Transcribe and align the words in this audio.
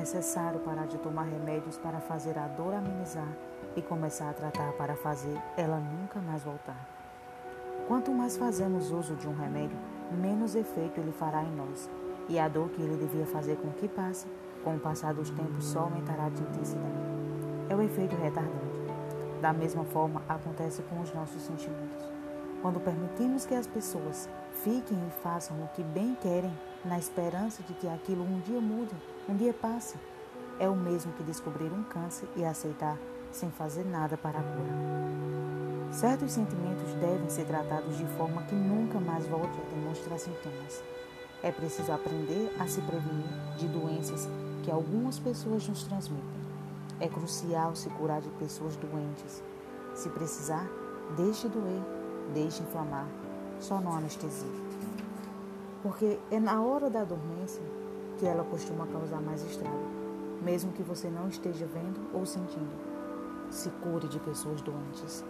necessário 0.00 0.60
parar 0.60 0.86
de 0.86 0.96
tomar 0.96 1.24
remédios 1.24 1.76
para 1.76 2.00
fazer 2.00 2.38
a 2.38 2.48
dor 2.48 2.72
amenizar 2.72 3.28
e 3.76 3.82
começar 3.82 4.30
a 4.30 4.32
tratar 4.32 4.72
para 4.72 4.96
fazer 4.96 5.36
ela 5.58 5.78
nunca 5.78 6.18
mais 6.20 6.42
voltar. 6.42 6.88
Quanto 7.86 8.10
mais 8.10 8.34
fazemos 8.36 8.90
uso 8.90 9.14
de 9.16 9.28
um 9.28 9.34
remédio, 9.34 9.76
menos 10.10 10.54
efeito 10.54 10.98
ele 10.98 11.12
fará 11.12 11.42
em 11.42 11.54
nós, 11.54 11.90
e 12.30 12.38
a 12.38 12.48
dor 12.48 12.70
que 12.70 12.80
ele 12.80 12.96
devia 12.96 13.26
fazer 13.26 13.56
com 13.56 13.70
que 13.72 13.88
passe, 13.88 14.26
com 14.64 14.74
o 14.74 14.80
passar 14.80 15.12
dos 15.12 15.28
tempos 15.28 15.66
só 15.66 15.80
aumentará 15.80 16.30
de 16.30 16.42
intensidade. 16.42 17.10
É 17.68 17.76
o 17.76 17.82
efeito 17.82 18.16
retardante. 18.16 18.70
Da 19.42 19.52
mesma 19.52 19.84
forma, 19.84 20.22
acontece 20.28 20.82
com 20.82 21.00
os 21.00 21.12
nossos 21.12 21.42
sentimentos. 21.42 22.09
Quando 22.62 22.78
permitimos 22.78 23.46
que 23.46 23.54
as 23.54 23.66
pessoas 23.66 24.28
fiquem 24.62 24.98
e 24.98 25.22
façam 25.22 25.56
o 25.62 25.68
que 25.68 25.82
bem 25.82 26.14
querem, 26.20 26.52
na 26.84 26.98
esperança 26.98 27.62
de 27.62 27.72
que 27.74 27.88
aquilo 27.88 28.22
um 28.22 28.40
dia 28.40 28.60
mude, 28.60 28.94
um 29.26 29.34
dia 29.34 29.54
passe, 29.54 29.96
é 30.58 30.68
o 30.68 30.76
mesmo 30.76 31.12
que 31.12 31.22
descobrir 31.22 31.72
um 31.72 31.82
câncer 31.82 32.28
e 32.36 32.44
aceitar 32.44 32.98
sem 33.32 33.50
fazer 33.50 33.84
nada 33.84 34.16
para 34.18 34.38
a 34.38 34.42
cura. 34.42 35.90
Certos 35.90 36.32
sentimentos 36.32 36.92
devem 36.94 37.28
ser 37.30 37.46
tratados 37.46 37.96
de 37.96 38.04
forma 38.18 38.42
que 38.42 38.54
nunca 38.54 39.00
mais 39.00 39.26
volte 39.26 39.58
a 39.58 39.74
demonstrar 39.74 40.18
sintomas. 40.18 40.82
É 41.42 41.50
preciso 41.50 41.90
aprender 41.92 42.54
a 42.60 42.66
se 42.66 42.82
prevenir 42.82 43.26
de 43.56 43.66
doenças 43.68 44.28
que 44.62 44.70
algumas 44.70 45.18
pessoas 45.18 45.66
nos 45.66 45.84
transmitem. 45.84 46.40
É 47.00 47.08
crucial 47.08 47.74
se 47.74 47.88
curar 47.90 48.20
de 48.20 48.28
pessoas 48.30 48.76
doentes. 48.76 49.42
Se 49.94 50.10
precisar, 50.10 50.68
deixe 51.16 51.48
doer, 51.48 51.82
deixe 52.30 52.62
inflamar, 52.62 53.06
só 53.58 53.80
não 53.80 53.94
anestesia. 53.94 54.48
Porque 55.82 56.18
é 56.30 56.38
na 56.38 56.62
hora 56.62 56.90
da 56.90 57.04
dormência 57.04 57.62
que 58.18 58.26
ela 58.26 58.44
costuma 58.44 58.86
causar 58.86 59.20
mais 59.20 59.42
estrago, 59.42 59.88
mesmo 60.42 60.72
que 60.72 60.82
você 60.82 61.08
não 61.08 61.28
esteja 61.28 61.66
vendo 61.66 62.00
ou 62.12 62.26
sentindo. 62.26 62.90
Se 63.50 63.70
cure 63.82 64.06
de 64.08 64.18
pessoas 64.20 64.60
doentes. 64.62 65.24